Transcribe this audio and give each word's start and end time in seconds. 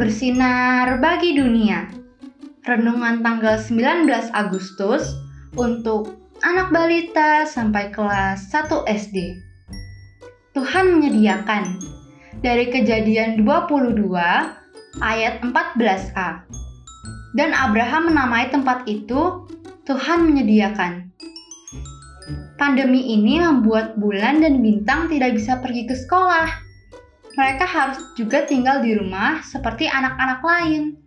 bersinar 0.00 0.96
bagi 0.96 1.36
dunia. 1.36 1.88
Renungan 2.64 3.20
tanggal 3.20 3.60
19 3.60 4.08
Agustus 4.32 5.12
untuk 5.56 6.16
anak 6.40 6.72
balita 6.72 7.44
sampai 7.44 7.92
kelas 7.92 8.48
1 8.48 8.88
SD. 8.88 9.16
Tuhan 10.56 10.98
menyediakan 10.98 11.78
dari 12.40 12.72
kejadian 12.72 13.44
22 13.44 14.08
ayat 15.04 15.40
14a. 15.44 16.48
Dan 17.36 17.52
Abraham 17.52 18.12
menamai 18.12 18.48
tempat 18.48 18.88
itu 18.88 19.46
Tuhan 19.84 20.28
menyediakan. 20.32 21.12
Pandemi 22.56 23.16
ini 23.16 23.40
membuat 23.40 23.96
bulan 23.96 24.44
dan 24.44 24.60
bintang 24.60 25.08
tidak 25.12 25.36
bisa 25.36 25.60
pergi 25.60 25.88
ke 25.88 25.96
sekolah 25.96 26.69
mereka 27.40 27.64
harus 27.64 27.96
juga 28.20 28.44
tinggal 28.44 28.84
di 28.84 28.92
rumah 28.92 29.40
seperti 29.40 29.88
anak-anak 29.88 30.44
lain. 30.44 31.00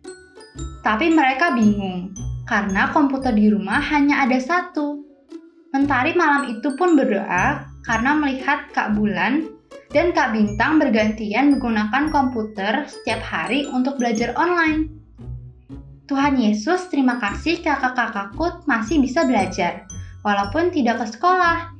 Tapi 0.81 1.13
mereka 1.13 1.53
bingung 1.53 2.09
karena 2.49 2.89
komputer 2.89 3.37
di 3.37 3.53
rumah 3.53 3.77
hanya 3.77 4.25
ada 4.25 4.41
satu. 4.41 5.05
Mentari 5.69 6.17
malam 6.17 6.49
itu 6.49 6.73
pun 6.73 6.97
berdoa 6.97 7.69
karena 7.85 8.17
melihat 8.17 8.65
Kak 8.73 8.97
Bulan 8.97 9.45
dan 9.93 10.09
Kak 10.09 10.33
Bintang 10.33 10.81
bergantian 10.81 11.53
menggunakan 11.53 12.09
komputer 12.09 12.89
setiap 12.89 13.21
hari 13.21 13.69
untuk 13.69 14.02
belajar 14.02 14.33
online. 14.33 14.89
Tuhan 16.09 16.35
Yesus, 16.41 16.89
terima 16.89 17.21
kasih 17.21 17.61
kakak-kakakku 17.61 18.65
masih 18.65 18.99
bisa 18.99 19.23
belajar, 19.23 19.85
walaupun 20.25 20.73
tidak 20.73 20.99
ke 20.99 21.05
sekolah. 21.15 21.71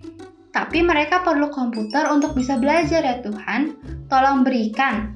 Tapi 0.53 0.85
mereka 0.85 1.25
perlu 1.25 1.50
komputer 1.50 2.08
untuk 2.13 2.38
bisa 2.38 2.56
belajar 2.61 3.02
ya 3.02 3.19
Tuhan, 3.25 3.73
tolong 4.14 4.45
berikan. 4.45 5.09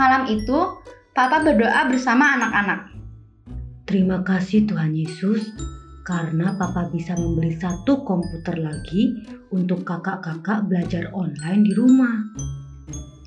Malam 0.00 0.24
itu, 0.32 0.80
Papa 1.12 1.44
berdoa 1.44 1.84
bersama 1.92 2.40
anak-anak. 2.40 2.88
Terima 3.84 4.24
kasih 4.24 4.64
Tuhan 4.64 4.96
Yesus, 4.96 5.52
karena 6.08 6.56
Papa 6.56 6.88
bisa 6.88 7.12
membeli 7.12 7.52
satu 7.60 8.00
komputer 8.08 8.56
lagi 8.56 9.20
untuk 9.52 9.84
kakak-kakak 9.84 10.64
belajar 10.64 11.12
online 11.12 11.68
di 11.68 11.76
rumah. 11.76 12.16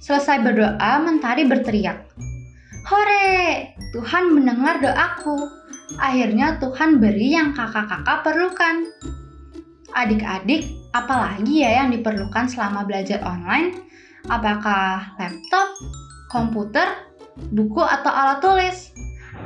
Selesai 0.02 0.42
berdoa, 0.42 1.06
Mentari 1.06 1.46
berteriak, 1.46 2.10
Hore! 2.90 3.74
Tuhan 3.94 4.34
mendengar 4.34 4.82
doaku. 4.82 5.50
Akhirnya 6.02 6.58
Tuhan 6.58 6.98
beri 6.98 7.38
yang 7.38 7.54
kakak-kakak 7.54 8.26
perlukan. 8.26 8.90
Adik-adik, 9.94 10.66
apalagi 10.98 11.62
ya 11.62 11.86
yang 11.86 11.94
diperlukan 11.94 12.50
selama 12.50 12.86
belajar 12.90 13.22
online? 13.22 13.86
Apakah 14.26 15.14
laptop, 15.22 15.78
komputer, 16.34 16.88
buku, 17.54 17.82
atau 17.82 18.10
alat 18.10 18.42
tulis? 18.42 18.78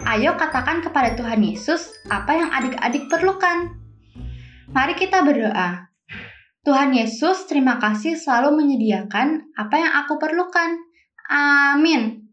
Ayo 0.07 0.39
katakan 0.39 0.79
kepada 0.79 1.19
Tuhan 1.19 1.43
Yesus 1.43 1.91
apa 2.07 2.31
yang 2.31 2.49
adik-adik 2.55 3.11
perlukan. 3.11 3.75
Mari 4.71 4.95
kita 4.95 5.25
berdoa. 5.25 5.91
Tuhan 6.63 6.95
Yesus, 6.95 7.43
terima 7.49 7.81
kasih 7.81 8.15
selalu 8.15 8.63
menyediakan 8.63 9.51
apa 9.57 9.75
yang 9.75 9.91
aku 10.05 10.15
perlukan. 10.15 10.79
Amin. 11.27 12.31